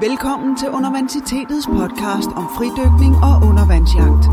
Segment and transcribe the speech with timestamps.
[0.00, 4.24] Velkommen til Universitetets podcast om fridykning og undervandsjagt.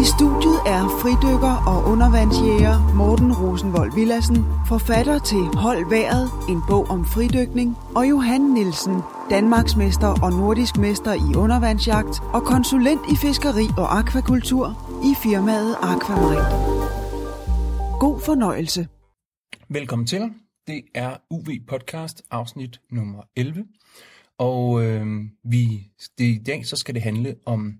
[0.00, 6.90] I studiet er fridykker og undervandsjæger Morten Rosenvold Villassen, forfatter til Hold Været, en bog
[6.90, 8.96] om fridykning, og Johan Nielsen,
[9.30, 14.64] Danmarksmester og nordisk mester i undervandsjagt og konsulent i fiskeri og akvakultur
[15.04, 16.46] i firmaet Aquamarin.
[18.00, 18.88] God fornøjelse.
[19.68, 20.43] Velkommen til.
[20.66, 23.64] Det er UV Podcast afsnit nummer 11.
[24.38, 25.06] Og øh,
[25.44, 27.78] vi, det, i dag så skal det handle om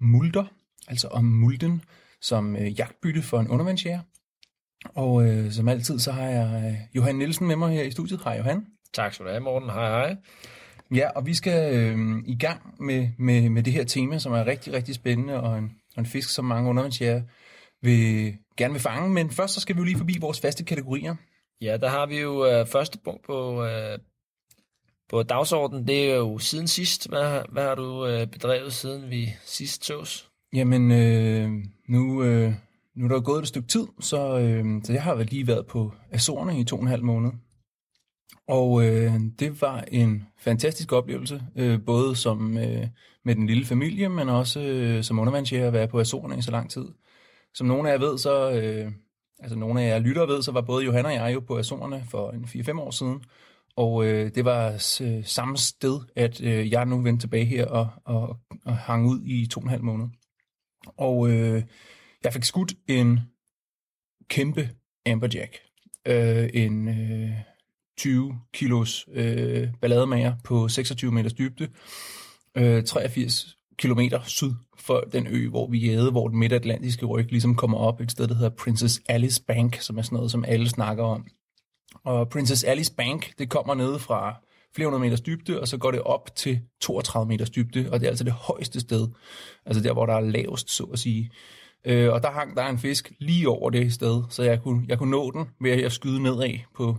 [0.00, 0.44] multer,
[0.88, 1.82] altså om mulden
[2.20, 4.00] som øh, jagtbytte for en undervandsjæger.
[4.84, 8.20] Og øh, som altid så har jeg øh, Johan Nielsen med mig her i studiet.
[8.24, 8.66] Hej Johan.
[8.92, 9.70] Tak skal du have, Morten.
[9.70, 10.16] Hej hej.
[10.94, 14.46] Ja, og vi skal øh, i gang med, med, med det her tema, som er
[14.46, 17.22] rigtig, rigtig spændende, og en, og en fisk, som mange undervandsjæger
[17.82, 19.10] vil, gerne vil fange.
[19.10, 21.14] Men først så skal vi jo lige forbi vores faste kategorier.
[21.64, 23.98] Ja, der har vi jo øh, første punkt på, øh,
[25.10, 25.86] på dagsordenen.
[25.86, 27.08] Det er jo siden sidst.
[27.08, 30.30] Hvad, hvad har du øh, bedrevet siden vi sidst sås?
[30.52, 31.50] Jamen, øh,
[31.88, 32.52] nu, øh,
[32.96, 35.92] nu er der gået et stykke tid, så, øh, så jeg har lige været på
[36.12, 37.30] Azorerne i to og en halv måned.
[38.48, 42.86] Og øh, det var en fantastisk oplevelse, øh, både som øh,
[43.24, 46.50] med den lille familie, men også øh, som undervandsjæger at være på Azorerne i så
[46.50, 46.84] lang tid.
[47.54, 48.92] Som nogle af jer ved, så, øh,
[49.44, 52.04] altså nogle af jer lyttere ved, så var både Johanna og jeg jo på Azorerne
[52.10, 53.24] for en 4-5 år siden.
[53.76, 57.88] Og øh, det var øh, samme sted, at øh, jeg nu vendte tilbage her og,
[58.04, 60.06] og, og hang ud i to og en halv måned.
[60.86, 61.62] Og øh,
[62.24, 63.20] jeg fik skudt en
[64.28, 64.70] kæmpe
[65.06, 65.58] amberjack.
[66.06, 67.30] Øh, en øh,
[67.98, 71.68] 20 kilos øh, ballademager på 26 meters dybde.
[72.56, 77.54] Øh, 83 kilometer syd for den ø, hvor vi jæde, hvor den midtatlantiske ryg ligesom
[77.54, 80.68] kommer op et sted, der hedder Princess Alice Bank, som er sådan noget, som alle
[80.68, 81.26] snakker om.
[82.04, 84.36] Og Princess Alice Bank, det kommer ned fra
[84.74, 88.06] flere hundrede meters dybde, og så går det op til 32 meters dybde, og det
[88.06, 89.08] er altså det højeste sted,
[89.66, 91.30] altså der, hvor der er lavest, så at sige.
[91.84, 94.98] Øh, og der hang der en fisk lige over det sted, så jeg kunne, jeg
[94.98, 96.96] kunne nå den ved at skyde nedad på,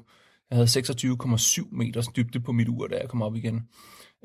[0.49, 3.67] jeg havde 26,7 meters dybde på mit ur, da jeg kom op igen.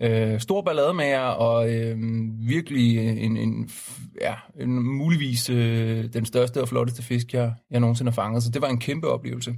[0.02, 1.98] Øh, stor ballademager, og øh,
[2.48, 3.70] virkelig en, en,
[4.20, 8.42] ja, en muligvis øh, den største og flotteste fisk, jeg, jeg nogensinde har fanget.
[8.42, 9.54] Så det var en kæmpe oplevelse.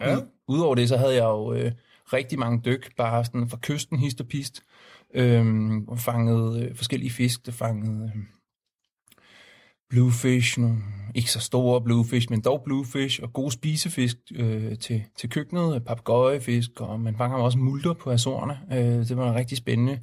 [0.00, 0.16] Ja.
[0.16, 1.72] Ud- Udover det, så havde jeg jo øh,
[2.12, 4.62] rigtig mange dyk, bare sådan fra kysten, hist og pist.
[5.14, 7.46] Øhm, og fanget øh, forskellige fisk.
[7.46, 8.22] Der fangede øh,
[9.92, 10.76] bluefish, nogle
[11.14, 16.70] ikke så store bluefish, men dog bluefish, og gode spisefisk øh, til, til køkkenet, papegøjefisk,
[16.80, 18.58] og man fanger også multer på Azorerne.
[18.72, 19.98] Øh, det var en rigtig spændende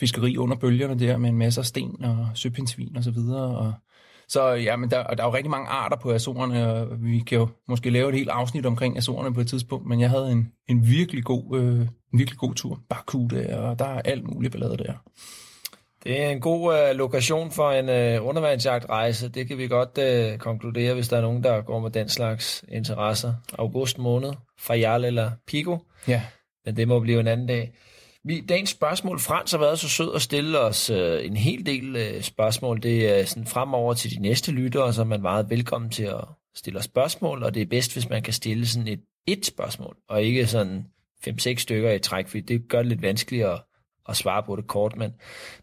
[0.00, 3.72] fiskeri under bølgerne der, med en masse af sten og søpindsvin og så videre, og
[4.28, 7.38] så ja, men der, der er jo rigtig mange arter på Azorerne, og vi kan
[7.38, 10.52] jo måske lave et helt afsnit omkring Azorerne på et tidspunkt, men jeg havde en,
[10.68, 12.80] en virkelig god øh, en virkelig god tur.
[12.88, 14.94] Bakuda, og der er alt muligt ballade der.
[16.04, 19.28] Det er en god øh, lokation for en øh, undervandsjagtrejse.
[19.28, 22.64] Det kan vi godt øh, konkludere, hvis der er nogen, der går med den slags
[22.68, 23.34] interesser.
[23.58, 25.78] August måned, Fajal eller Pico.
[26.08, 26.22] Ja,
[26.64, 27.72] Men det må blive en anden dag.
[28.24, 31.96] Vi, dagens spørgsmål, Frans har været så sød at stille os øh, en hel del
[31.96, 32.82] øh, spørgsmål.
[32.82, 36.24] Det er sådan fremover til de næste lyttere, så er man meget velkommen til at
[36.54, 39.96] stille os spørgsmål, og det er bedst, hvis man kan stille sådan et, et spørgsmål,
[40.08, 40.86] og ikke sådan
[41.28, 43.46] 5-6 stykker i træk, fordi det gør det lidt vanskeligt
[44.08, 44.96] at, svare på det kort.
[44.96, 45.12] Men,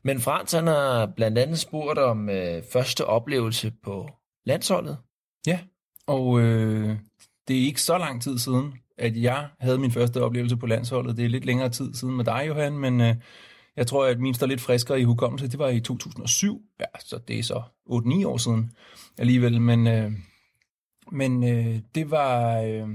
[0.03, 4.09] men Frans han har blandt andet spurgt om øh, første oplevelse på
[4.45, 4.97] landsholdet.
[5.47, 5.59] ja.
[6.07, 6.97] Og øh,
[7.47, 11.17] det er ikke så lang tid siden, at jeg havde min første oplevelse på landsholdet.
[11.17, 13.15] Det er lidt længere tid siden med dig, Johan, men øh,
[13.75, 15.47] jeg tror, at min står lidt friskere i hukommelse.
[15.47, 18.71] Det var i 2007, ja, så det er så 8-9 år siden
[19.17, 20.11] alligevel, men, øh,
[21.11, 22.61] men øh, det var...
[22.61, 22.87] Øh,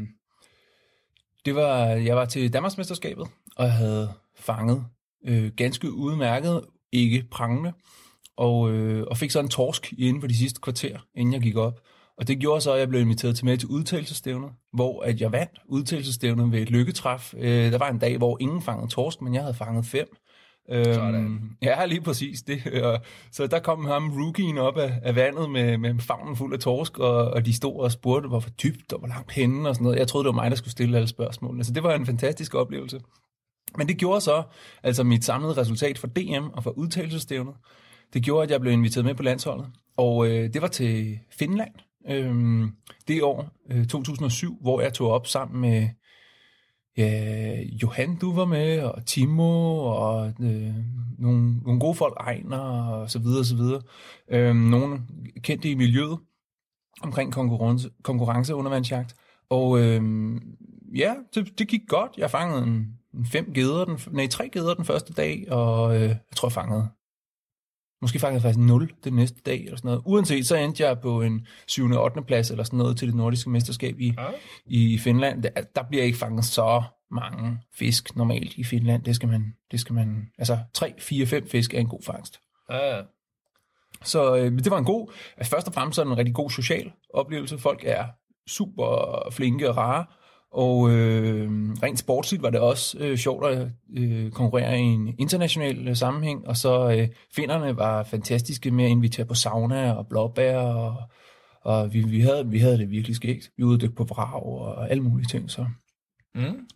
[1.44, 3.26] det var, jeg var til Danmarksmesterskabet,
[3.56, 4.84] og jeg havde fanget
[5.26, 6.60] øh, ganske udmærket,
[6.92, 7.72] ikke prangende,
[8.36, 11.56] og, øh, og fik så en torsk inden for de sidste kvarter, inden jeg gik
[11.56, 11.80] op.
[12.18, 15.32] Og det gjorde så, at jeg blev inviteret til med til udtalelsestævnet, hvor at jeg
[15.32, 17.34] vandt udtalelsestævnet ved et lykketræf.
[17.36, 20.16] Øh, der var en dag, hvor ingen fangede torsk, men jeg havde fanget fem.
[20.68, 21.14] Sådan.
[21.14, 22.66] Øhm, ja, lige præcis det.
[22.84, 23.00] Og,
[23.32, 26.98] så der kom ham rookien op af, af vandet med, med favnen fuld af torsk,
[26.98, 29.98] og, og de stod og spurgte, hvor dybt og hvor langt henne og sådan noget.
[29.98, 31.64] Jeg troede, det var mig, der skulle stille alle spørgsmålene.
[31.64, 33.00] Så det var en fantastisk oplevelse.
[33.78, 34.42] Men det gjorde så,
[34.82, 37.54] altså mit samlede resultat for DM og for udtalelsestævnet,
[38.12, 39.66] det gjorde, at jeg blev inviteret med på landsholdet.
[39.96, 41.72] Og øh, det var til Finland
[42.10, 42.64] øh,
[43.08, 45.88] det år, øh, 2007, hvor jeg tog op sammen med
[46.96, 50.74] ja, Johan, du var med, og Timo, og øh,
[51.18, 53.82] nogle, nogle gode folk, Ejner, og så videre, og så videre.
[54.28, 55.00] Øh, nogle
[55.42, 56.18] kendte i miljøet
[57.02, 59.14] omkring konkurrence, konkurrenceundervandsjagt.
[59.50, 60.02] Og øh,
[60.96, 62.12] ja, det, det gik godt.
[62.18, 62.98] Jeg fangede en
[63.32, 66.88] fem geder, den, nej, tre geder den første dag, og øh, jeg tror, jeg fangede
[68.04, 70.02] Måske fangede faktisk 0 den næste dag, eller sådan noget.
[70.04, 71.90] Uanset, så endte jeg på en 7.
[71.90, 72.22] og 8.
[72.22, 74.26] plads, eller sådan noget, til det nordiske mesterskab i, ja.
[74.66, 75.42] i Finland.
[75.42, 79.02] Der, der bliver ikke fanget så mange fisk normalt i Finland.
[79.02, 82.40] Det skal man, det skal man altså 3, 4, 5 fisk er en god fangst.
[82.70, 83.02] Ja, ja.
[84.02, 86.50] Så øh, det var en god, altså først og fremmest er det en rigtig god
[86.50, 87.58] social oplevelse.
[87.58, 88.06] Folk er
[88.46, 90.04] super flinke og rare,
[90.54, 91.50] og øh,
[91.82, 96.48] rent sportsligt var det også øh, sjovt at øh, konkurrere i en international øh, sammenhæng,
[96.48, 100.96] og så øh, finderne var fantastiske med at invitere på sauna og blåbær, og,
[101.62, 103.50] og vi, vi, havde, vi havde det virkelig skægt.
[103.56, 105.50] Vi uddykte på vrag og alle mulige ting.
[105.50, 105.66] Så.
[106.34, 106.66] Mm.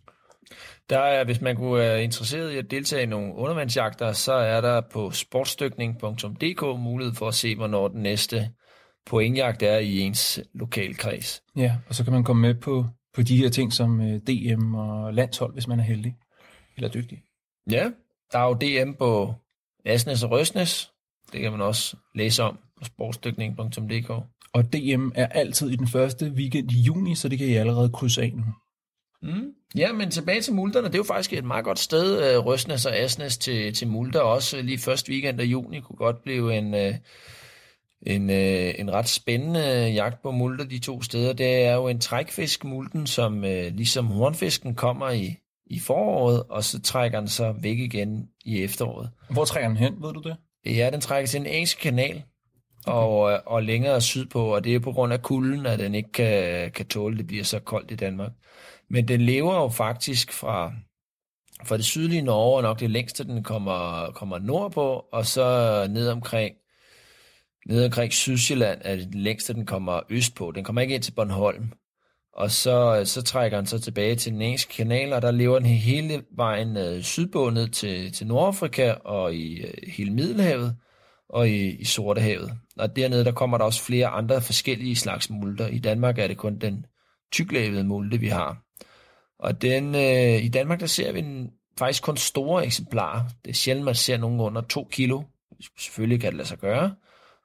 [0.89, 4.61] Der er, hvis man kunne være interesseret i at deltage i nogle undervandsjagter, så er
[4.61, 8.49] der på sportsdykning.dk mulighed for at se, hvornår den næste
[9.05, 11.43] pointjagt er i ens lokalkreds.
[11.55, 14.75] Ja, og så kan man komme med på på de her ting som øh, DM
[14.75, 16.15] og landshold, hvis man er heldig
[16.75, 17.23] eller dygtig.
[17.71, 17.89] Ja,
[18.31, 19.33] der er jo DM på
[19.85, 20.91] Asnes og Røsnes.
[21.31, 24.09] Det kan man også læse om på sportsdykning.dk.
[24.53, 27.89] Og DM er altid i den første weekend i juni, så det kan I allerede
[27.89, 28.43] krydse af nu.
[29.21, 29.53] Mm.
[29.75, 30.87] Ja, men tilbage til Mulderne.
[30.87, 34.19] Det er jo faktisk et meget godt sted, øh, Røsnes og Asnes til, til Mulder.
[34.19, 36.95] Også lige første weekend af juni kunne godt blive en, øh,
[38.07, 41.33] en, øh, en ret spændende jagt på multer de to steder.
[41.33, 45.35] Det er jo en trækfisk, multen, som øh, ligesom hornfisken kommer i,
[45.65, 49.09] i foråret, og så trækker den så væk igen i efteråret.
[49.29, 50.35] Hvor trækker den hen, ved du det?
[50.65, 52.23] Ja, den trækker til en engelsk kanal,
[52.87, 52.97] okay.
[52.97, 56.11] og, øh, og længere sydpå, og det er på grund af kulden, at den ikke
[56.11, 58.31] kan, kan tåle, det bliver så koldt i Danmark.
[58.89, 60.73] Men den lever jo faktisk fra,
[61.65, 66.09] fra det sydlige Norge, og nok det længste, den kommer, kommer nordpå, og så ned
[66.09, 66.55] omkring
[67.65, 70.51] nede omkring Sydsjælland er det længste, den kommer østpå.
[70.51, 71.71] Den kommer ikke ind til Bornholm.
[72.33, 75.67] Og så, så trækker den så tilbage til den engelske kanal, og der lever den
[75.67, 80.75] hele vejen øh, sydpå ned til, til Nordafrika og i øh, hele Middelhavet
[81.29, 82.53] og i, i Sortehavet.
[82.77, 85.67] Og dernede der kommer der også flere andre forskellige slags multer.
[85.67, 86.85] I Danmark er det kun den
[87.31, 88.63] tyklavede multe, vi har.
[89.39, 93.23] Og den, øh, i Danmark der ser vi en, faktisk kun store eksemplarer.
[93.45, 95.23] Det er sjældent, man ser nogen under 2 kilo.
[95.79, 96.95] Selvfølgelig kan det lade sig gøre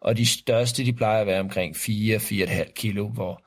[0.05, 3.43] og de største, de plejer at være omkring 4-4,5 kilo, hvor,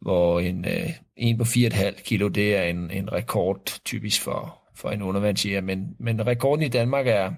[0.00, 4.90] hvor en, øh, en på 4,5 kilo, det er en, en rekord typisk for, for
[4.90, 7.32] en undervandsjæger, men, men rekorden i Danmark er,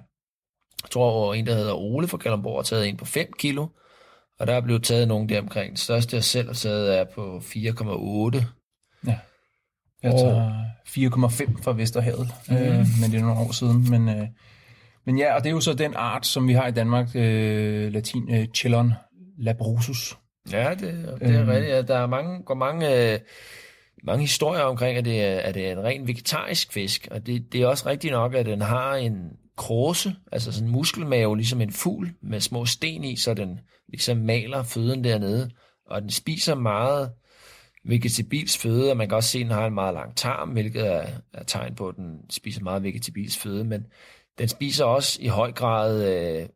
[0.82, 3.66] jeg tror, en, der hedder Ole fra Kalundborg, har taget en på 5 kilo,
[4.38, 5.70] og der er blevet taget nogen der omkring.
[5.70, 8.44] Det største, jeg selv har taget, er på 4,8.
[9.06, 9.18] Ja.
[10.02, 12.56] Jeg tager 4,5 fra Vesterhavet, mm.
[12.56, 13.90] øh, men det er nogle år siden.
[13.90, 14.28] Men, øh,
[15.06, 17.92] men ja, og det er jo så den art, som vi har i Danmark, øh,
[17.92, 18.92] latin, øh, Chillon
[19.38, 20.18] labrosus.
[20.52, 20.80] Ja, det,
[21.20, 21.48] det er øhm.
[21.48, 21.72] rigtigt.
[21.72, 23.18] Ja, der er mange, går mange, øh,
[24.02, 27.52] mange historier omkring, at det, er, at det er en ren vegetarisk fisk, og det,
[27.52, 31.60] det er også rigtigt nok, at den har en krose, altså sådan en muskelmave, ligesom
[31.60, 35.50] en fugl med små sten i, så den ligesom maler føden dernede,
[35.86, 37.10] og den spiser meget
[37.84, 40.86] vegetabils føde, og man kan også se, at den har en meget lang tarm, hvilket
[40.94, 43.86] er, er tegn på, at den spiser meget vegetabils føde, men
[44.38, 46.48] den spiser også i høj grad øh,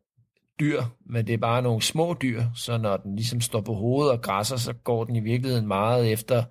[0.59, 4.11] dyr, men det er bare nogle små dyr, så når den ligesom står på hovedet
[4.11, 6.43] og græsser, så går den i virkeligheden meget efter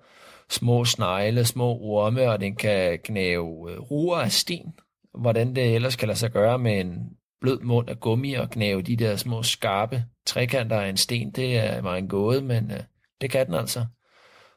[0.49, 4.73] små snegle, små orme, og den kan knæve øh, ruer af sten.
[5.19, 7.09] Hvordan det ellers kan lade sig gøre med en
[7.41, 11.57] blød mund af gummi og knæve de der små skarpe trekanter af en sten, det
[11.57, 12.79] er mig en gåde, men øh,
[13.21, 13.85] det kan den altså.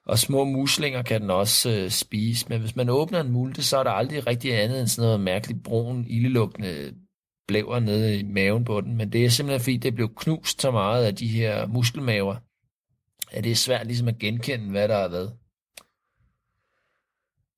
[0.07, 3.79] Og små muslinger kan den også øh, spise, men hvis man åbner en multe, så
[3.79, 6.95] er der aldrig rigtig andet end sådan noget mærkeligt brun, ildelugtende
[7.49, 8.97] blæver nede i maven på den.
[8.97, 12.37] Men det er simpelthen fordi, det blev knust så meget af de her muskelmaver,
[13.33, 15.29] at det er svært ligesom at genkende, hvad der er hvad.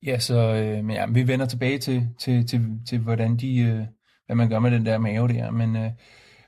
[0.05, 3.85] Ja, så øh, men ja, vi vender tilbage til, til, til, til hvordan de, øh,
[4.25, 5.51] hvad man gør med den der mave der.
[5.51, 5.91] Men, øh,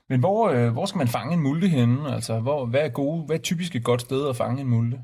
[0.08, 2.14] men hvor, øh, hvor skal man fange en multe henne?
[2.14, 5.02] Altså, hvor, hvad er gode, hvad er typisk et godt sted at fange en multe?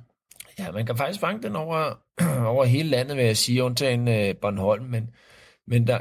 [0.58, 2.00] Ja, man kan faktisk fange den over,
[2.52, 5.11] over hele landet, vil jeg sige, undtagen øh, Bornholm, men,
[5.66, 6.00] men der,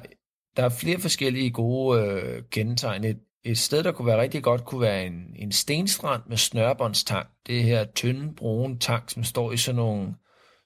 [0.58, 3.04] der er flere forskellige gode øh, kendetegn.
[3.04, 7.28] Et, et sted, der kunne være rigtig godt, kunne være en, en stenstrand med snørbåndstang.
[7.48, 10.14] Det her tynde, brune tang, som står i sådan nogle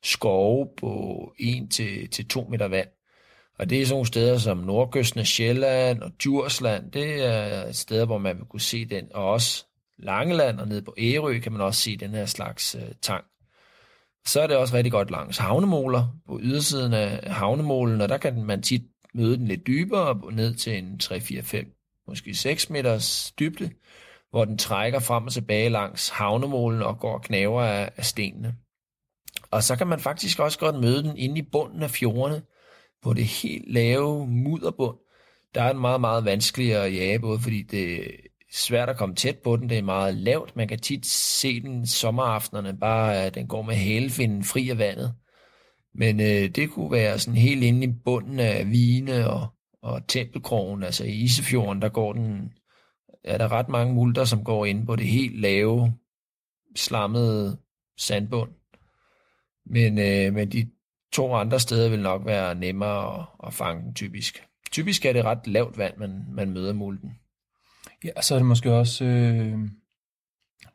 [0.04, 2.88] skove på 1-2 til, til meter vand.
[3.60, 6.92] Og det er sådan nogle steder som Nordkysten af Sjælland og Djursland.
[6.92, 9.06] Det er steder, hvor man vil kunne se den.
[9.14, 9.66] Og også
[10.00, 13.24] Langeland og nede på Ærø kan man også se den her slags øh, tang.
[14.26, 18.44] Så er det også rigtig godt langs havnemoler på ydersiden af havnemolen, og der kan
[18.44, 18.84] man tit
[19.14, 23.72] møde den lidt dybere, ned til en 3-4-5, måske 6 meters dybde,
[24.30, 28.56] hvor den trækker frem og tilbage langs havnemolen og går og knaver af, af stenene.
[29.52, 32.42] Og så kan man faktisk også godt møde den inde i bunden af fjordene,
[33.04, 34.98] på det helt lave mudderbund,
[35.56, 38.12] der er den meget, meget vanskeligere at jage, både fordi det
[38.52, 40.56] svært at komme tæt på den, det er meget lavt.
[40.56, 45.14] Man kan tit se den sommeraftenerne, bare at den går med hælfinden fri af vandet.
[45.94, 49.48] Men øh, det kunne være sådan helt inde i bunden af Vine og,
[49.82, 52.54] og Tempelkrogen, altså i Isefjorden, der går den,
[53.24, 55.94] er der ret mange multer, som går ind på det helt lave,
[56.76, 57.58] slammede
[57.98, 58.52] sandbund.
[59.66, 60.70] Men, øh, men de
[61.14, 64.44] to andre steder vil nok være nemmere at, at fange den typisk.
[64.72, 67.12] Typisk er det ret lavt vand, man, man møder multen.
[68.04, 69.06] Ja, så er det måske også...
[69.06, 69.60] Øh,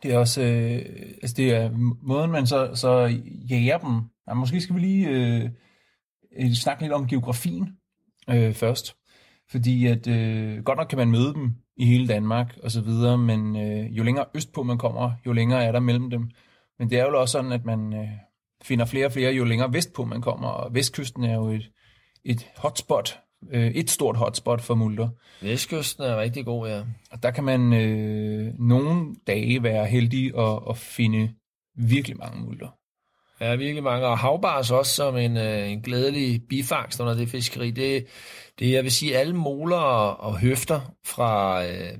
[0.02, 0.42] det er også...
[0.42, 0.82] Øh,
[1.22, 1.70] altså det er
[2.02, 4.00] måden, man så, så jager dem.
[4.28, 5.50] Ja, måske skal vi lige øh,
[6.38, 7.68] øh, snakke lidt om geografien
[8.30, 8.96] øh, først.
[9.50, 13.18] Fordi at øh, godt nok kan man møde dem i hele Danmark og så videre,
[13.18, 16.30] men øh, jo længere østpå man kommer, jo længere er der mellem dem.
[16.78, 18.08] Men det er jo også sådan, at man øh,
[18.62, 21.70] finder flere og flere, jo længere vestpå man kommer, og vestkysten er jo et,
[22.24, 23.20] et hotspot,
[23.50, 25.08] øh, et stort hotspot for multer.
[25.42, 26.82] Vestkysten er rigtig god, ja.
[27.10, 31.34] Og der kan man øh, nogle dage være heldig at, at finde
[31.76, 32.68] virkelig mange multer.
[33.40, 34.06] Ja, virkelig mange.
[34.06, 37.70] Og havbars også som en, øh, en glædelig bifangst under det fiskeri.
[37.70, 38.06] Det,
[38.58, 41.98] det jeg vil sige, alle moler og, og høfter fra, øh,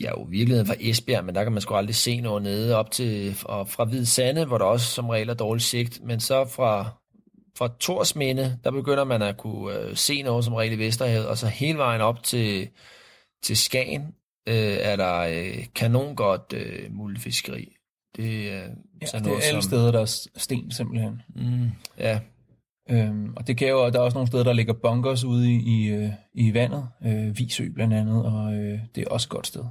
[0.00, 2.90] ja, jo virkeligheden fra Esbjerg, men der kan man sgu aldrig se noget nede op
[2.90, 6.44] til, og fra Hvide Sande, hvor der også som regel er dårlig sigt, men så
[6.44, 7.01] fra,
[7.56, 11.38] fra Torsminde, der begynder man at kunne øh, se noget som regel i Vesterhavet, og
[11.38, 12.68] så hele vejen op til,
[13.42, 14.02] til Skagen
[14.48, 17.76] øh, er der øh, kanongodt øh, multefiskeri.
[18.16, 21.22] Det, øh, ja, det er alle som, steder, der er sten simpelthen.
[21.36, 22.20] Mm, ja.
[22.90, 25.56] Øhm, og det kan jo, der er også nogle steder, der ligger bunkers ude i,
[25.56, 29.46] i, øh, i vandet, øh, Visø blandt andet, og øh, det er også et godt
[29.46, 29.64] sted.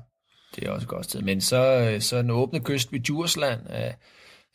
[0.55, 1.21] Det er også et godt sted.
[1.21, 3.91] Men så, øh, så den åbne kyst ved Djursland er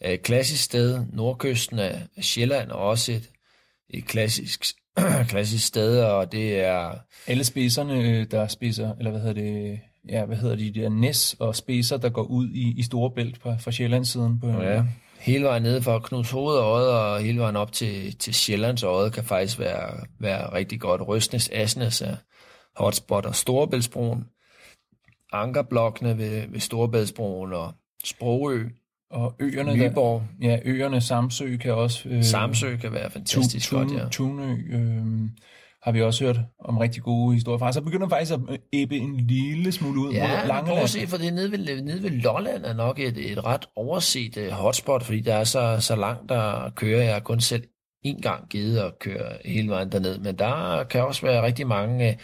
[0.05, 1.05] et klassisk sted.
[1.13, 3.31] Nordkysten af Sjælland er også et,
[3.91, 4.65] et klassisk,
[5.29, 6.95] klassisk sted, og det er...
[7.27, 10.89] Alle spidserne, øh, der spiser, eller hvad hedder det, ja, hvad hedder de, de der
[10.89, 14.41] næs og spidser, der går ud i, i Storebælt fra, fra Sjællandssiden.
[14.41, 14.85] På, ja,
[15.19, 19.11] hele vejen ned fra Knuds Hoved og og hele vejen op til, til Sjællands Øje
[19.11, 21.01] kan faktisk være, være rigtig godt.
[21.09, 22.17] Røstnes, Asnes er
[22.77, 24.25] hotspot og Storebæltsbroen
[25.33, 27.73] ankerblokkene ved, ved Storebæltsbroen og
[28.05, 28.65] Sprogø.
[29.11, 30.23] Og øerne, Nyborg.
[30.43, 32.09] Der, ja, øerne Samsø kan også...
[32.09, 34.09] Øh, Samsø kan være fantastisk tun, godt, ja.
[34.09, 35.05] Tunø øh,
[35.83, 37.73] har vi også hørt om rigtig gode historier fra.
[37.73, 38.41] Så begynder faktisk at
[38.73, 40.81] æbbe en lille smule ud ja, mod Langeland.
[40.81, 44.37] Ja, se, for det nede ved, nede ved Lolland er nok et, et ret overset
[44.37, 47.65] uh, hotspot, fordi der er så, så langt, der kører jeg kun selv
[48.09, 52.09] en gang givet at køre hele vejen derned, men der kan også være rigtig mange,
[52.09, 52.17] øh,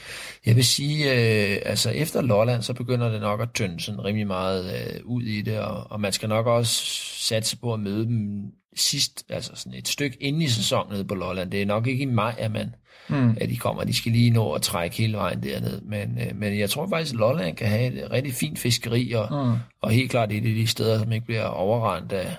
[0.47, 4.27] jeg vil sige, øh, altså efter Lolland, så begynder det nok at tynde sådan rimelig
[4.27, 6.85] meget øh, ud i det, og, og man skal nok også
[7.19, 8.43] satse på at møde dem
[8.77, 11.51] sidst, altså sådan et stykke inde i sæsonen nede på Lolland.
[11.51, 12.75] Det er nok ikke i maj, at, man,
[13.09, 13.37] mm.
[13.41, 13.85] at de kommer.
[13.85, 15.81] De skal lige nå at trække hele vejen derned.
[15.81, 19.59] Men, men jeg tror faktisk, at Lolland kan have et rigtig fint fiskeri, og, mm.
[19.83, 22.37] og helt klart et af de steder, som ikke bliver overrendt af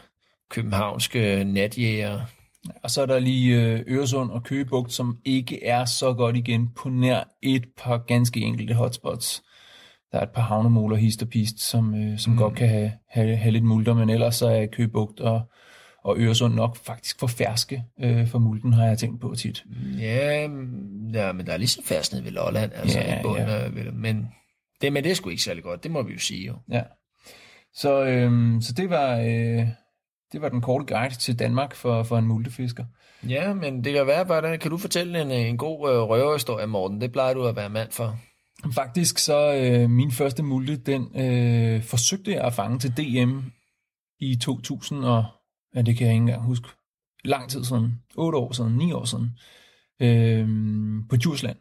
[0.50, 2.20] københavnske natjæger.
[2.84, 6.70] Og så er der lige øh, Øresund og Køgebugt, som ikke er så godt igen
[6.78, 9.44] på nær et par ganske enkelte hotspots.
[10.12, 12.40] Der er et par havnemoler, hist og pist, som, øh, som mm.
[12.40, 15.42] godt kan have, have, have lidt multer, men ellers så er Køgebugt og,
[16.04, 19.64] og Øresund nok faktisk for ferske øh, for multen, har jeg tænkt på tit.
[20.00, 20.42] Ja,
[21.14, 23.92] ja men der er ligesom færsk nede ved Lolland, altså ja, i bunden, ja.
[23.94, 24.28] men,
[24.82, 26.56] det, men det er sgu ikke særlig godt, det må vi jo sige jo.
[26.72, 26.82] Ja.
[27.74, 29.20] Så, øh, så det var...
[29.20, 29.68] Øh,
[30.34, 32.86] det var den korte guide til Danmark for, for en multefisker.
[33.30, 37.02] Ja, men det kan være, hvordan kan du fortælle en, en god øh, røverhistorie, Morten?
[37.02, 38.20] Det plejer du at være mand for.
[38.74, 43.40] Faktisk så øh, min første multe, den øh, forsøgte jeg at fange til DM
[44.20, 45.26] i 2000 og,
[45.76, 46.68] ja, det kan jeg ikke engang huske,
[47.24, 49.30] lang tid siden, 8 år siden, 9 år siden,
[50.00, 50.48] øh,
[51.10, 51.58] på Djursland,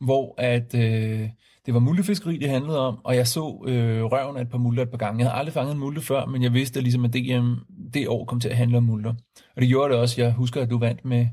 [0.00, 1.28] hvor at øh,
[1.66, 4.82] det var muldefiskeri, det handlede om, og jeg så øh, røven af et par multer
[4.82, 5.18] et par gange.
[5.18, 7.54] Jeg havde aldrig fanget en mulde før, men jeg vidste at ligesom, at DM
[7.94, 9.14] det år kom til at handle om mulder.
[9.56, 10.22] Og det gjorde det også.
[10.22, 11.26] Jeg husker, at du vandt med,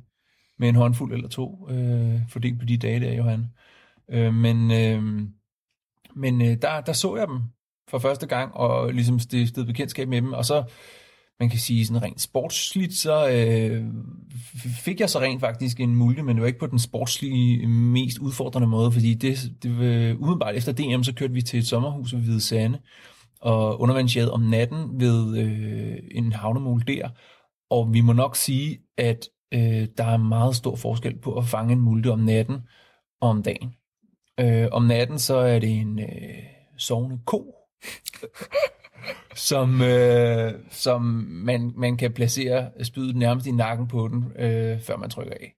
[0.60, 3.46] med en håndfuld eller to, øh, fordelt på de dage der, Johan.
[4.10, 5.28] Øh, men øh,
[6.16, 7.42] men øh, der, der så jeg dem
[7.90, 10.64] for første gang, og ligesom stiftede bekendtskab med dem, og så
[11.42, 13.86] man kan sige sådan rent sportsligt, så øh,
[14.56, 17.70] fik jeg så rent faktisk en mulje, men det var ikke på den sportslige, øh,
[17.70, 21.68] mest udfordrende måde, fordi det, det var, umiddelbart efter DM, så kørte vi til et
[21.68, 22.80] sommerhus ved Hvide Sande,
[23.40, 27.10] og undervandsjade om natten ved øh, en havnemol der,
[27.70, 31.74] og vi må nok sige, at øh, der er meget stor forskel på at fange
[31.74, 32.58] en multe om natten
[33.22, 33.74] og om dagen.
[34.40, 36.44] Øh, om natten så er det en øh,
[36.78, 37.56] sovende ko,
[39.36, 44.98] som, øh, som man, man kan placere spydet nærmest i nakken på den, øh, før
[44.98, 45.54] man trykker af.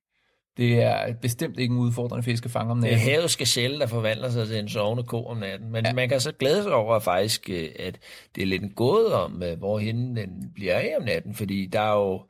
[0.57, 3.11] det er bestemt ikke en udfordrende fisk at fange om Det er natten.
[3.11, 5.71] havets gazelle, der forvandler sig til en sovende ko om natten.
[5.71, 5.93] Men Ja.
[5.93, 7.99] man kan så glæde sig over faktisk, øh, at
[8.35, 11.35] det er lidt en gåde om, øh, hvorhen den bliver af om natten.
[11.35, 12.21] Fordi der er jo,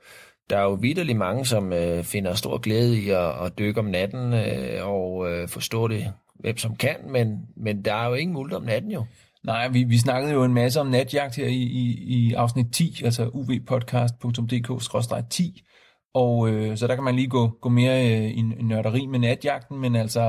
[0.50, 3.86] der er jo vidderligt mange, som øh, finder stor glæde i at, at dykke om
[3.86, 6.96] natten øh, og øh, forstå det, hvem som kan.
[7.10, 9.06] Men, men der er jo ingen multer om natten jo.
[9.46, 13.02] Nej, vi, vi snakkede jo en masse om natjagt her i, i, i afsnit 10,
[13.06, 15.70] altså uvpodcast.dk-10,
[16.16, 19.20] og øh, så der kan man lige gå, gå mere øh, i, i nørderi med
[19.20, 20.20] natjagten, men altså,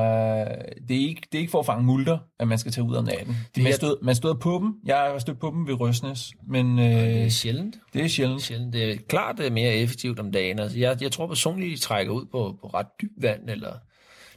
[0.88, 2.94] det er, ikke, det er ikke for at fange multer, at man skal tage ud
[2.94, 3.36] om natten.
[3.54, 4.74] Det man, stød, man støder på dem.
[4.86, 6.90] Jeg har stødt på dem ved Røsnes, men Det øh,
[7.24, 7.76] er sjældent.
[7.92, 8.42] det er sjældent.
[8.42, 8.72] sjældent.
[8.72, 10.58] Det er klart det er mere effektivt om dagen.
[10.58, 13.72] Altså, jeg, jeg tror personligt, de trækker ud på, på ret dyb vand, eller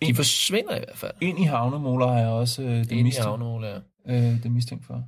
[0.05, 1.11] de forsvinder i hvert fald.
[1.21, 3.77] Ind i havnemoler har jeg også øh, det, Ind i mistænkt, havnehule, ja.
[4.09, 5.03] Øh, det mistænkt for.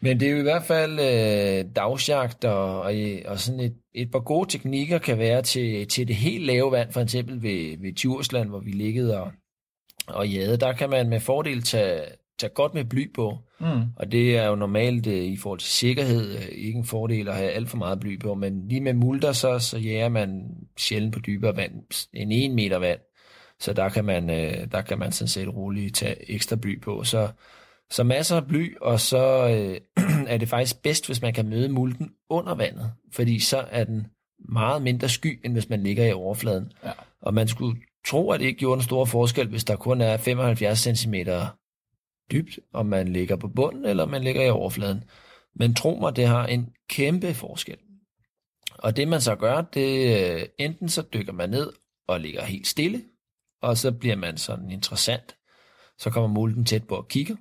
[0.00, 2.92] Men det er jo i hvert fald øh, dagsjagt, og, og,
[3.26, 6.92] og sådan et, et par gode teknikker kan være til, til det helt lave vand,
[6.92, 9.32] for eksempel ved, ved Djursland, hvor vi liggede og,
[10.06, 10.56] og jade.
[10.56, 12.00] Der kan man med fordel tage,
[12.38, 13.82] tage godt med bly på, Mm.
[13.96, 17.34] og det er jo normalt øh, i forhold til sikkerhed øh, ikke en fordel at
[17.34, 20.46] have alt for meget bly på, men lige med multer, så, så jager man
[20.78, 21.72] sjældent på dybere vand,
[22.12, 23.00] en 1 meter vand,
[23.60, 27.04] så der kan man, øh, der kan man sådan set roligt tage ekstra bly på.
[27.04, 27.28] Så,
[27.90, 29.80] så masser af bly, og så øh,
[30.32, 34.06] er det faktisk bedst, hvis man kan møde multen under vandet, fordi så er den
[34.48, 36.72] meget mindre sky, end hvis man ligger i overfladen.
[36.84, 36.92] Ja.
[37.20, 40.16] Og man skulle tro, at det ikke gjorde en stor forskel, hvis der kun er
[40.16, 41.14] 75 cm
[42.30, 45.04] dybt, om man ligger på bunden, eller man ligger i overfladen.
[45.54, 47.76] Men tro mig, det har en kæmpe forskel.
[48.78, 51.72] Og det man så gør, det øh, enten så dykker man ned
[52.08, 53.02] og ligger helt stille,
[53.62, 55.36] og så bliver man sådan interessant.
[55.98, 57.36] Så kommer mulden tæt på og kigger.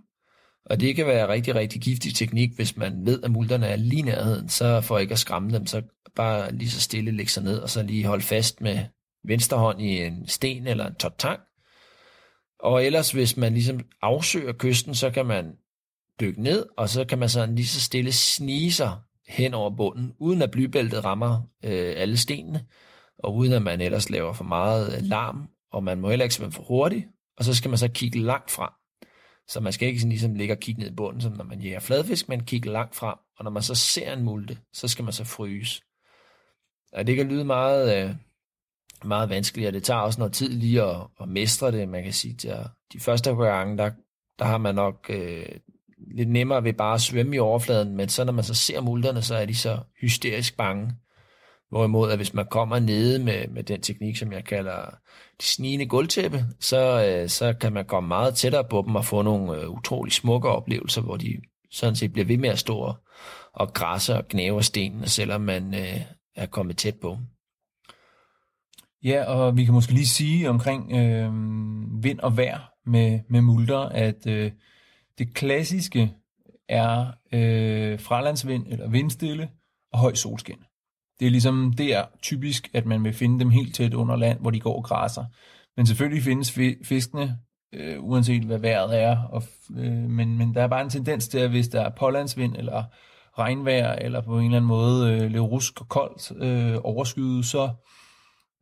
[0.65, 4.01] Og det kan være rigtig, rigtig giftig teknik, hvis man ved, at multerne er lige
[4.01, 4.49] nærheden.
[4.49, 5.81] Så for ikke at skræmme dem, så
[6.15, 8.79] bare lige så stille lægge sig ned, og så lige holde fast med
[9.27, 11.39] venstre hånd i en sten eller en tot tang.
[12.59, 15.53] Og ellers, hvis man ligesom afsøger kysten, så kan man
[16.19, 18.97] dykke ned, og så kan man sådan lige så stille snige sig
[19.27, 22.65] hen over bunden, uden at blybæltet rammer øh, alle stenene,
[23.19, 26.51] og uden at man ellers laver for meget larm, og man må heller ikke svømme
[26.51, 27.05] for hurtigt,
[27.37, 28.69] og så skal man så kigge langt frem.
[29.47, 31.61] Så man skal ikke sådan ligesom ligge og kigge ned i bunden, som når man
[31.61, 35.03] jæger fladfisk, men kigge langt frem, og når man så ser en multe, så skal
[35.03, 35.81] man så fryse.
[36.93, 38.15] Og det kan lyde meget, øh,
[39.03, 41.89] meget vanskeligt, og det tager også noget tid lige at, at mestre det.
[41.89, 43.91] Man kan sige, at de første gange, der,
[44.39, 45.45] der har man nok øh,
[46.15, 49.21] lidt nemmere ved bare at svømme i overfladen, men så når man så ser multerne,
[49.21, 50.91] så er de så hysterisk bange.
[51.69, 54.81] Hvorimod, at hvis man kommer nede med, med den teknik, som jeg kalder
[55.41, 59.21] de snigende gulvtæppe, så, øh, så kan man komme meget tættere på dem og få
[59.21, 62.95] nogle øh, utrolig smukke oplevelser, hvor de sådan set bliver ved med at stå og,
[63.53, 66.01] og græsse og knæve stenene, selvom man øh,
[66.35, 67.17] er kommet tæt på.
[69.03, 71.31] Ja, og vi kan måske lige sige omkring øh,
[72.03, 74.51] vind og vejr med, med multer, at øh,
[75.17, 76.13] det klassiske
[76.69, 79.49] er øh, fralandsvind eller vindstille
[79.91, 80.63] og høj solskin.
[81.19, 84.51] Det er ligesom, der typisk, at man vil finde dem helt tæt under land, hvor
[84.51, 85.25] de går og græsser.
[85.77, 87.37] Men selvfølgelig findes fiskene,
[87.73, 89.43] øh, uanset hvad vejret er, og,
[89.77, 92.83] øh, men, men der er bare en tendens til, at hvis der er pålandsvind eller
[93.39, 97.69] regnvejr, eller på en eller anden måde øh, lidt rusk og koldt øh, overskyet, så,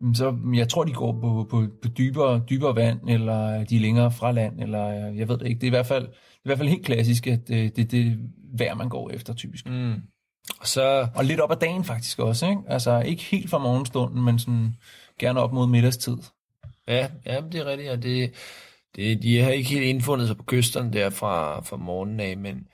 [0.01, 3.75] mm, så mm, jeg tror, de går på, på, på dybere, dybere vand, eller de
[3.75, 5.59] er længere fra land, eller øh, jeg ved det ikke.
[5.59, 7.79] Det er i hvert fald, det er i hvert fald helt klassisk, at øh, det
[7.79, 8.19] er det
[8.57, 9.69] vejr, man går efter typisk.
[9.69, 9.95] Mm.
[10.59, 12.61] Og så, Og lidt op ad dagen faktisk også, ikke?
[12.67, 14.75] Altså ikke helt fra morgenstunden, men sådan
[15.19, 16.17] gerne op mod middagstid.
[16.87, 18.33] ja, ja det er rigtigt, og det,
[18.95, 22.67] det, de har ikke helt indfundet sig på kysterne der fra, fra morgenen af, men,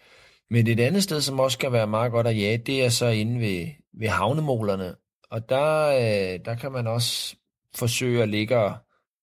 [0.50, 3.08] men et andet sted, som også kan være meget godt at jage, det er så
[3.08, 4.96] inde ved, ved havnemålerne.
[5.32, 7.36] Og der, øh, der kan man også
[7.76, 8.78] forsøge at ligge og,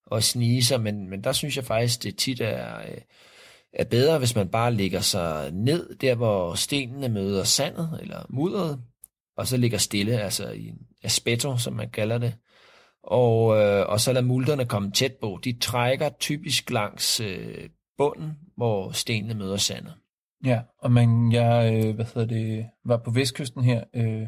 [0.07, 3.01] og snige sig, men, men der synes jeg faktisk, det tit er, øh,
[3.77, 8.81] er bedre, hvis man bare ligger sig ned, der hvor stenene møder sandet eller mudderet,
[9.37, 12.35] og så ligger stille, altså i en aspetto, som man kalder det,
[13.03, 15.39] og, øh, og så lader multerne komme tæt på.
[15.45, 19.95] De trækker typisk langs øh, bunden, hvor stenene møder sandet.
[20.45, 24.27] Ja, og man, jeg øh, hvad hedder det, var på vestkysten her øh,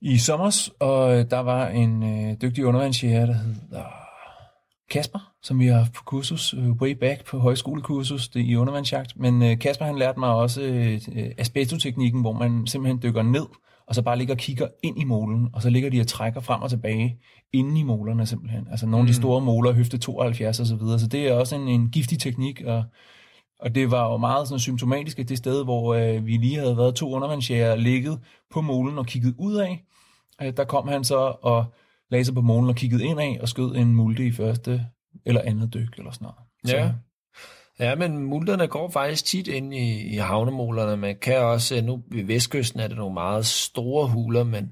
[0.00, 3.84] i sommers, og øh, der var en øh, dygtig undervandsjæger, der hedder
[4.90, 9.12] Kasper, som vi har haft på kursus, øh, way back på højskolekursus det, i undervandsjagt.
[9.16, 13.46] Men øh, Kasper han lærte mig også øh, øh, aspeto-teknikken, hvor man simpelthen dykker ned,
[13.86, 16.40] og så bare ligger og kigger ind i molen, og så ligger de og trækker
[16.40, 17.18] frem og tilbage
[17.52, 18.66] inde i molerne simpelthen.
[18.70, 19.22] Altså nogle af de Mm.
[19.22, 20.98] store moler, høfte 72 og så videre.
[20.98, 22.84] Så det er også en, en giftig teknik, og
[23.60, 26.76] og det var jo meget sådan symptomatisk, at det sted, hvor øh, vi lige havde
[26.76, 28.18] været to undervandsjæger ligget
[28.52, 29.84] på molen og kigget ud af,
[30.42, 31.64] øh, der kom han så og
[32.10, 34.86] lagde sig på målen og kiggede ind af og skød en multe i første
[35.26, 36.36] eller andet dyk eller sådan noget.
[36.64, 36.92] Så, Ja.
[37.78, 40.96] Ja, men multerne går faktisk tit ind i, i havnemålerne.
[40.96, 44.70] Man kan også, nu ved vestkysten er det nogle meget store huler, men,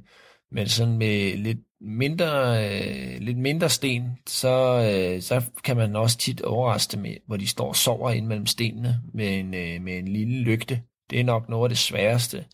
[0.53, 6.19] men sådan med lidt mindre, øh, lidt mindre sten, så, øh, så kan man også
[6.19, 9.99] tit overraske med, hvor de står og sover ind mellem stenene med en, øh, med
[9.99, 10.83] en lille lygte.
[11.11, 12.45] Det er nok noget af det sværeste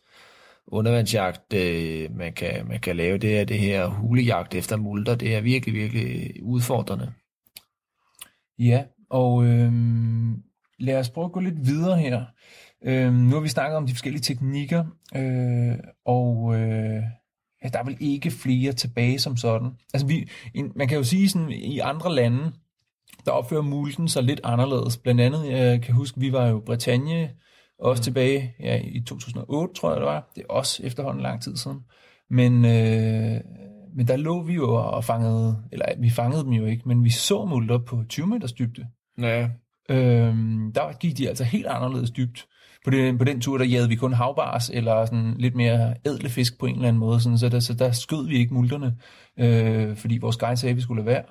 [0.66, 3.18] undervandsjagt, øh, man, kan, man kan lave.
[3.18, 5.14] Det er det her hulejagt efter multer.
[5.14, 7.12] Det er virkelig, virkelig udfordrende.
[8.58, 10.42] Ja, og øhm,
[10.78, 12.24] lad os prøve at gå lidt videre her.
[12.84, 14.84] Øhm, nu har vi snakket om de forskellige teknikker,
[15.16, 17.02] øh, og øh,
[17.64, 19.70] ja, der er vel ikke flere tilbage som sådan.
[19.94, 22.52] Altså vi, en, man kan jo sige sådan, i andre lande,
[23.24, 24.96] der opfører multen sig lidt anderledes.
[24.96, 27.30] Blandt andet, jeg kan huske, vi var jo Bretagne,
[27.78, 28.04] også mm.
[28.04, 30.32] tilbage ja, i 2008, tror jeg det var.
[30.34, 31.78] Det er også efterhånden lang tid siden.
[32.30, 33.40] Men, øh,
[33.94, 37.11] men der lå vi jo og fangede, eller vi fangede dem jo ikke, men vi
[37.11, 38.87] så multer på 20 meters dybde.
[39.18, 39.48] Ja,
[39.88, 42.46] Øhm, der gik de altså helt anderledes dybt.
[42.85, 46.29] På, det, på den tur, der jagede vi kun havbars, eller sådan lidt mere ædle
[46.29, 48.96] fisk på en eller anden måde, sådan, så, der, så der skød vi ikke multerne,
[49.38, 51.24] øh, fordi vores guide sagde, at vi skulle lade være.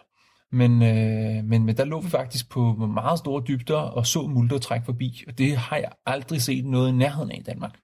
[0.52, 4.58] Men, øh, men, men der lå vi faktisk på meget store dybder og så multer
[4.58, 7.80] trække forbi, og det har jeg aldrig set noget i nærheden af i Danmark.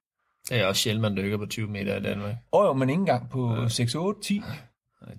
[0.49, 2.35] Det er også sjældent, man dykker på 20 meter i Danmark.
[2.51, 4.41] Og jo, men ikke engang på 6, 8, 10.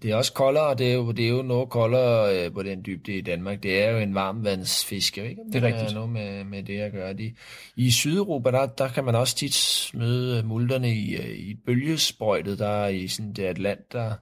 [0.02, 2.62] Det er også koldere, og det er jo, det er jo noget koldere øh, på
[2.62, 3.62] den dybde i Danmark.
[3.62, 5.94] Det er jo en varmvandsfisk, jeg ved ikke, om Det er det, rigtigt.
[5.94, 7.12] noget med, med det at gøre.
[7.12, 7.34] De,
[7.76, 12.68] I Sydeuropa, der, der kan man også tit møde multerne i, øh, i bølgesprøjtet, der
[12.68, 14.14] er i sådan det Atlanter,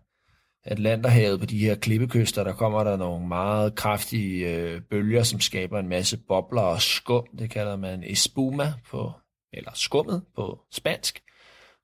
[0.65, 5.79] Atlanterhavet på de her klippekyster, der kommer der nogle meget kraftige øh, bølger, som skaber
[5.79, 7.27] en masse bobler og skum.
[7.39, 9.13] Det kalder man espuma på,
[9.53, 11.23] eller skummet på spansk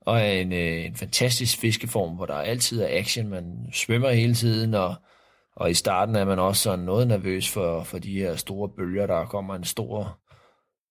[0.08, 3.28] og er en, øh, en fantastisk fiskeform, hvor der altid er action.
[3.28, 4.94] Man svømmer hele tiden, og,
[5.56, 9.06] og i starten er man også sådan noget nervøs for, for de her store bølger.
[9.06, 10.18] Der kommer en stor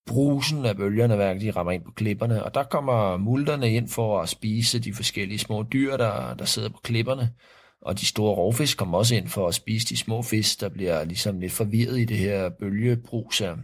[0.08, 2.44] brusen af bølgerne, hver de rammer ind på klipperne.
[2.44, 6.70] Og der kommer multerne ind for at spise de forskellige små dyr, der, der sidder
[6.70, 7.34] på klipperne.
[7.82, 11.04] Og de store rovfisk kommer også ind for at spise de små fisk, der bliver
[11.04, 13.56] ligesom lidt forvirret i det her bølgebrus her.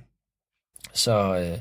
[0.93, 1.59] Så øh,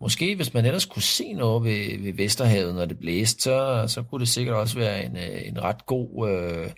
[0.00, 4.02] Måske hvis man ellers kunne se noget ved, ved Vesterhavet, når det blæste, så, så
[4.02, 6.70] kunne det sikkert også være en, øh, en ret god øh,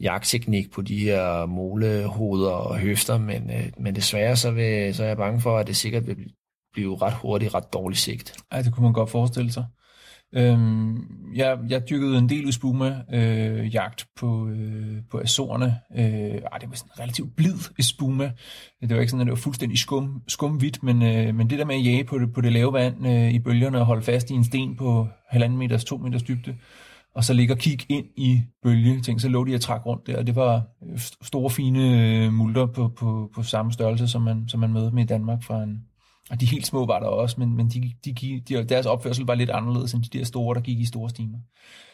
[0.00, 5.08] jagtteknik på de her molehoveder og høfter, men, øh, men desværre så, vil, så er
[5.08, 6.16] jeg bange for, at det sikkert vil
[6.72, 8.36] blive ret hurtigt ret dårligt sigt.
[8.52, 9.64] Ja, det kunne man godt forestille sig.
[10.34, 15.76] Øhm, jeg, jeg dyrkede en del espuma øh, jagt på, øh, på Azorerne.
[15.96, 18.32] Øh, ah, det var sådan relativt blid espuma.
[18.80, 21.64] Det var ikke sådan, at det var fuldstændig skum, skumhvidt, men, øh, men det der
[21.64, 24.30] med at jage på det, på det lave vand øh, i bølgerne og holde fast
[24.30, 26.56] i en sten på halvanden meters, to meters dybde,
[27.14, 30.06] og så ligge og kigge ind i bølge, tænk, så lå de at trække rundt
[30.06, 34.08] der, og det var øh, st- store, fine øh, multer på, på, på samme størrelse,
[34.08, 35.84] som man, som man møder med i Danmark fra en,
[36.30, 39.26] og de helt små var der også, men, men de, de, de, de, deres opførsel
[39.26, 41.38] var lidt anderledes end de der store, der gik i store stimer.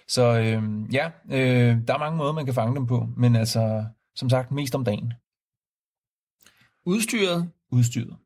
[0.08, 0.62] Så øh,
[0.94, 3.84] ja, øh, der er mange måder, man kan fange dem på, men altså,
[4.16, 5.12] som sagt, mest om dagen
[6.86, 8.16] Udstyret, udstyret.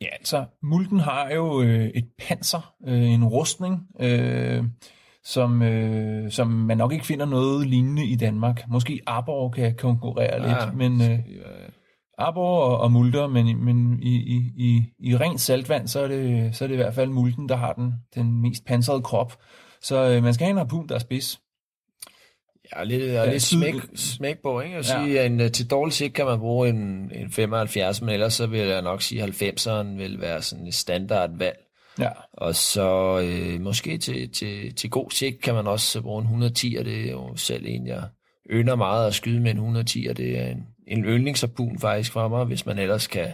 [0.00, 4.64] Ja, altså, multen har jo øh, et panser, øh, en rustning, øh,
[5.24, 8.64] som, øh, som man nok ikke finder noget lignende i Danmark.
[8.68, 10.70] Måske Arbor kan konkurrere lidt, Ja.
[10.72, 11.18] men øh,
[12.18, 16.56] Arbor og, og multer, men, men i, i, i, i rent saltvand, så er, det,
[16.56, 19.38] så er det i hvert fald multen, der har den, den mest pansrede krop.
[19.80, 21.40] Så øh, man skal have en harpun, der er spids.
[22.76, 24.74] ja, lidt, Ja, lidt smæk, smæk på, ikke?
[24.74, 25.04] Jeg vil Ja.
[25.04, 28.46] sige, en, øh, til dårlig sigt kan man bruge en, en 75, men ellers så
[28.46, 31.56] vil jeg nok sige, at 90'eren vil være sådan et standardvalg.
[31.98, 36.24] Ja, Og så øh, måske til, til, til god sigt kan man også bruge en
[36.24, 38.02] 110, og det er jo selv en, jeg
[38.50, 42.28] ynder meget at skyde med en 110, og det er en, en yndlingsharpun faktisk for
[42.28, 43.28] mig, hvis man ellers kan,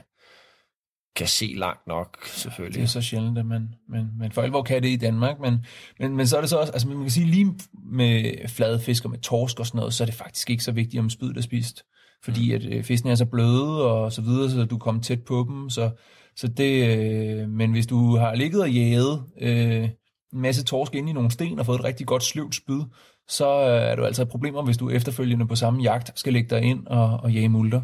[1.16, 2.82] kan se langt nok, det selvfølgelig.
[2.82, 5.66] er så sjældent, at man, man, man for alvor kan det i Danmark, men,
[6.00, 7.54] men, men så er det så også, altså man kan sige lige
[7.92, 10.72] med flade fisk og med torsk og sådan noget, så er det faktisk ikke så
[10.72, 11.84] vigtigt, om spydet er spist.
[12.24, 15.46] Fordi at øh, fiskene er så bløde og så videre, så du kommer tæt på
[15.48, 15.90] dem, så,
[16.36, 19.88] så det, øh, men hvis du har ligget og jaget øh,
[20.32, 22.80] en masse torsk ind i nogle sten og fået et rigtig godt sløvt spyd,
[23.28, 26.50] så øh, er du altså et problemer, hvis du efterfølgende på samme jagt skal lægge
[26.50, 27.82] dig ind og, og jage multer.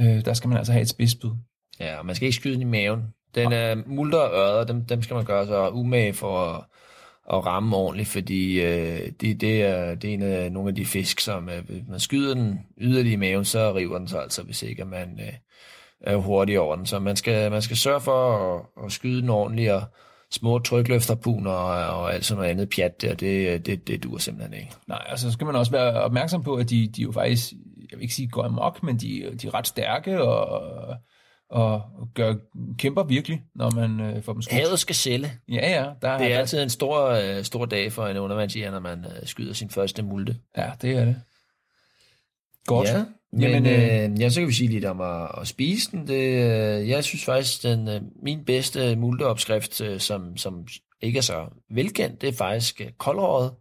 [0.00, 1.30] Øh, der skal man altså have et spidsspyd.
[1.80, 3.02] Ja, og man skal ikke skyde den i maven.
[3.34, 6.64] Den er multer og ørder, dem, dem skal man gøre sig umage for at,
[7.32, 10.86] at ramme ordentligt, fordi øh, det, det, er, det er en af nogle af de
[10.86, 14.42] fisk, som øh, hvis man skyder den yderligere i maven, så river den sig altså,
[14.42, 15.32] hvis ikke man øh,
[16.00, 16.86] er hurtig over den.
[16.86, 19.82] Så man skal, man skal sørge for at, at skyde den ordentligt, og
[20.32, 24.54] små trykløfterpuner og, og alt sådan noget andet pjat der, det, det, det dur simpelthen
[24.54, 24.72] ikke.
[24.88, 27.52] Nej, altså så skal man også være opmærksom på, at de, de jo faktisk,
[27.90, 30.62] jeg vil ikke sige går amok, men de, de er ret stærke og,
[31.50, 31.82] og
[32.14, 32.34] gør,
[32.78, 34.60] kæmper virkelig, når man øh, får dem skudt.
[34.60, 35.32] Havet skal sælge.
[35.48, 35.84] Ja, ja.
[36.02, 39.04] Der det er, er altid en stor, øh, stor dag for en undervandsjæger, når man
[39.04, 40.36] øh, skyder sin første multe.
[40.56, 41.16] Ja, det er det.
[42.70, 42.88] Godt.
[42.88, 43.04] Ja.
[43.32, 46.06] Men Jamen, øh, ja, så kan vi sige lidt om at, at spise den.
[46.06, 50.66] Det, øh, jeg synes faktisk, den øh, min bedste multeopskrift, øh, som, som
[51.02, 53.52] ikke er så velkendt, det er faktisk øh, koldrøget.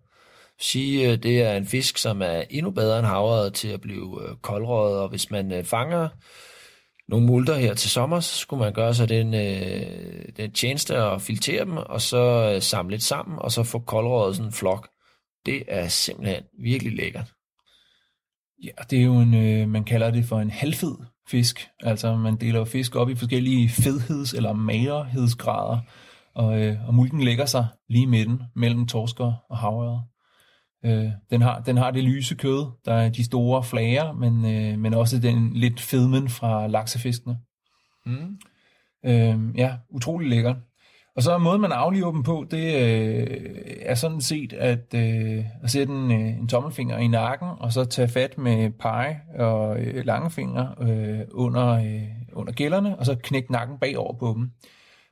[0.60, 4.30] Sige, øh, det er en fisk, som er endnu bedre end havret til at blive
[4.30, 6.10] øh, koldrøget, og hvis man øh, fanger
[7.08, 11.22] nogle multer her til sommer, så skulle man gøre sig den, øh, den tjeneste at
[11.22, 14.90] filtrere dem, og så øh, samle lidt sammen, og så få koldrøget sådan en flok.
[15.46, 17.34] Det er simpelthen virkelig lækkert.
[18.64, 20.96] Ja, det er jo en, øh, man kalder det for en halvfed
[21.30, 21.70] fisk.
[21.84, 25.80] Altså man deler fisk op i forskellige fedheds- eller magerhedsgrader,
[26.36, 30.00] og, øh, og mulken lægger sig lige midten mellem torsker og havørred.
[30.86, 34.80] Øh, den, har, den har det lyse kød, der er de store flager, men, øh,
[34.80, 37.38] men også den lidt fedmen fra laksefiskene.
[38.06, 38.38] Mm.
[39.06, 40.56] Øh, ja, utrolig lækker.
[41.16, 43.28] Og så er måden, man afliver dem på, det øh,
[43.82, 47.86] er sådan set at, øh, at sætte en, øh, en tommelfinger i nakken, og så
[47.86, 53.52] tage fat med pege og øh, langefinger øh, under, øh, under gælderne, og så knække
[53.52, 54.52] nakken bagover på dem.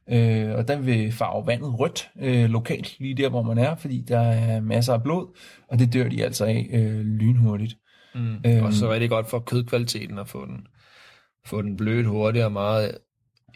[0.10, 4.06] Øh, og den vil farve vandet rødt øh, lokalt, lige der hvor man er, fordi
[4.08, 7.78] der er masser af blod, og det dør de altså af øh, lynhurtigt.
[8.16, 8.36] Mm.
[8.46, 10.68] Øh, og så er det godt for kødkvaliteten at få den,
[11.46, 12.98] få den blødt hurtigt og meget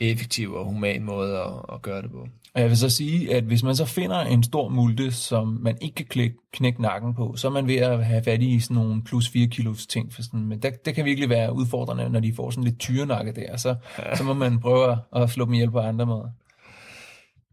[0.02, 2.28] effektiv og human måde at, at gøre det på.
[2.54, 5.78] Og jeg vil så sige, at hvis man så finder en stor multe, som man
[5.82, 8.76] ikke kan klæk, knække nakken på, så er man ved at have fat i sådan
[8.76, 10.14] nogle plus 4 kilos ting.
[10.14, 13.32] For sådan, men det, det kan virkelig være udfordrende, når de får sådan lidt tyrenakke
[13.32, 13.58] der.
[13.58, 14.16] Så, ja.
[14.16, 16.30] så må man prøve at slå dem ihjel på andre måder.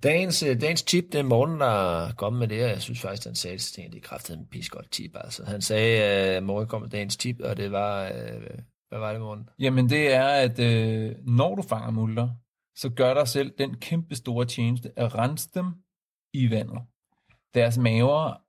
[0.03, 3.27] Dagens, øh, dagens tip, det er Morten, der kom med det, og jeg synes faktisk,
[3.27, 5.11] han sagde det, det er kraftigt en pis godt tip.
[5.15, 5.45] Altså.
[5.47, 8.59] Han sagde, at Morten kom med dagens tip, og det var, øh,
[8.89, 9.49] hvad var det, Morten?
[9.59, 12.29] Jamen, det er, at øh, når du fanger multer,
[12.77, 15.67] så gør dig selv den kæmpe store tjeneste at rense dem
[16.33, 16.79] i vandet.
[17.55, 18.43] Deres maver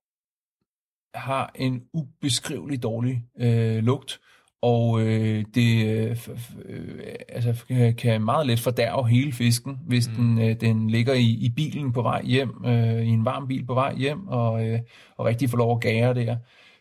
[1.18, 4.20] har en ubeskrivelig dårlig øh, lugt,
[4.62, 6.18] og øh, det øh,
[6.66, 7.66] øh, altså,
[7.98, 10.16] kan meget let fordærve hele fisken, hvis mm.
[10.16, 13.66] den, øh, den ligger i, i bilen på vej hjem, øh, i en varm bil
[13.66, 14.80] på vej hjem, og, øh,
[15.18, 16.38] og rigtig får lov at gære der.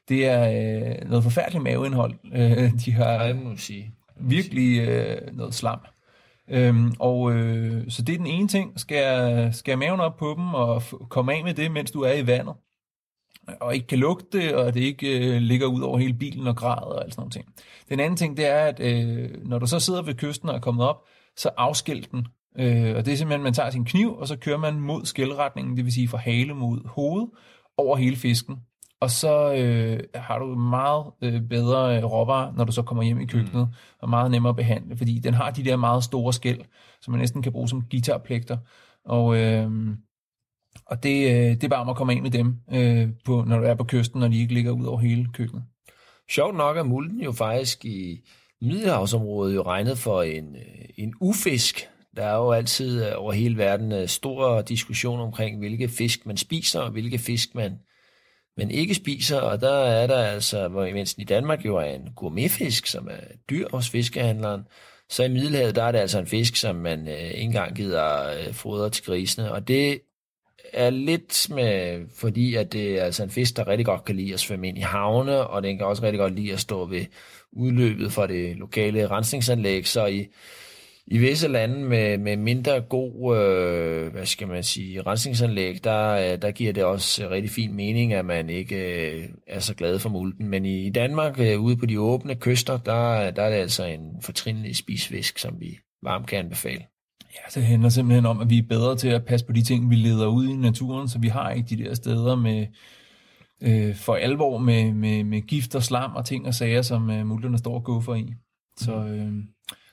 [0.09, 2.15] Det er øh, noget forfærdeligt maveindhold.
[2.33, 3.95] Øh, de har jeg må sige.
[4.21, 5.79] virkelig øh, noget slam.
[6.51, 8.81] Øhm, og øh, så det er den ene ting.
[8.81, 12.27] Skal, skal maven op på dem og komme af med det, mens du er i
[12.27, 12.55] vandet?
[13.61, 16.57] Og ikke kan lugte det, og det ikke øh, ligger ud over hele bilen og
[16.57, 17.47] græder og alt sådan noget ting.
[17.89, 20.61] Den anden ting, det er, at øh, når du så sidder ved kysten og er
[20.61, 20.97] kommet op,
[21.37, 22.27] så afskæld den.
[22.59, 25.05] Øh, og det er simpelthen, at man tager sin kniv, og så kører man mod
[25.05, 27.27] skældretningen, det vil sige fra hale mod hoved,
[27.77, 28.57] over hele fisken
[29.01, 33.21] og så øh, har du meget øh, bedre øh, råvarer, når du så kommer hjem
[33.21, 33.75] i køkkenet, mm.
[33.99, 36.61] og meget nemmere at behandle, fordi den har de der meget store skæld,
[37.01, 38.57] som man næsten kan bruge som guitarplekter,
[39.05, 39.71] og, øh,
[40.87, 43.59] og det, øh, det er bare om at komme ind med dem, øh, på, når
[43.59, 45.65] du er på kysten, når de ikke ligger ud over hele køkkenet.
[46.31, 48.29] Sjovt nok er mulden jo faktisk i
[48.63, 51.89] Middelhavsområdet jo regnet for en, øh, en ufisk.
[52.17, 56.81] Der er jo altid øh, over hele verden stor diskussion omkring, hvilke fisk man spiser,
[56.81, 57.79] og hvilke fisk man
[58.59, 62.09] men ikke spiser, og der er der altså, hvor mens i Danmark jo er en
[62.17, 64.63] gourmetfisk, som er dyr hos fiskehandleren,
[65.09, 68.31] så i Middelhavet, der er det altså en fisk, som man øh, ikke engang gider
[68.31, 70.01] øh, fodre til grisene, og det
[70.73, 74.35] er lidt med, fordi at det er altså en fisk, der rigtig godt kan lide
[74.35, 77.05] at svømme ind i havne, og den kan også rigtig godt lide at stå ved
[77.53, 80.27] udløbet fra det lokale rensningsanlæg, så i,
[81.11, 86.43] i visse lande med, med mindre god, øh, hvad skal man sige, rensningsanlæg, der, øh,
[86.43, 90.09] der giver det også rigtig fin mening, at man ikke øh, er så glad for
[90.09, 90.49] multen.
[90.49, 93.85] Men i, i Danmark, øh, ude på de åbne kyster, der, der er det altså
[93.85, 96.85] en fortrinlig spisfisk, som vi varmt kan anbefale.
[97.35, 99.91] Ja, det handler simpelthen om, at vi er bedre til at passe på de ting,
[99.91, 102.67] vi leder ud i naturen, så vi har ikke de der steder med
[103.63, 107.27] øh, for alvor med, med, med gift og slam og ting og sager, som øh,
[107.27, 108.35] multerne står og guffer i.
[108.77, 108.95] Så...
[108.95, 109.33] Øh,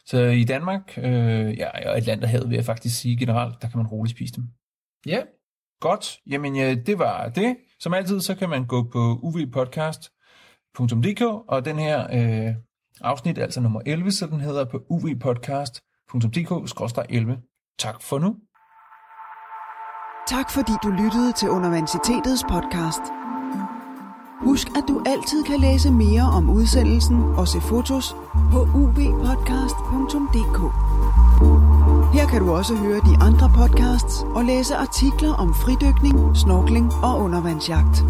[0.06, 3.88] så i Danmark, øh, ja, og Atlanterhavet vil jeg faktisk sige generelt, der kan man
[3.88, 4.44] roligt spise dem.
[5.06, 5.22] Ja.
[5.82, 7.58] Godt, jamen ja, det var det.
[7.80, 12.56] Som altid, så kan man gå på uvpodcast.dk, og den her øh,
[13.02, 17.32] afsnit er altså nummer 11, så den hedder på uvpodcast.dk-11.
[17.80, 18.36] Tak for nu.
[20.28, 23.25] Tak fordi du lyttede til Universitetets podcast.
[24.42, 28.16] Husk, at du altid kan læse mere om udsendelsen og se fotos
[28.52, 30.60] på ubpodcast.dk.
[32.14, 37.20] Her kan du også høre de andre podcasts og læse artikler om fridykning, snorkling og
[37.20, 38.06] undervandsjagt.